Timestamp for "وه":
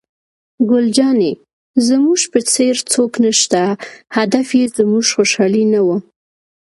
5.85-5.97